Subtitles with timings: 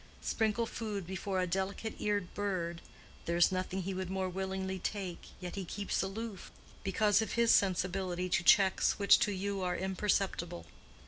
[0.23, 2.81] Sprinkle food before a delicate eared bird:
[3.25, 6.49] there is nothing he would more willingly take, yet he keeps aloof,
[6.83, 10.65] because of his sensibility to checks which to you are imperceptible.